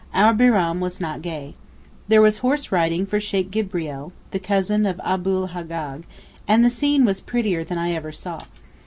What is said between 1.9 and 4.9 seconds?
There was horse riding for Sheykh Gibreel (the cousin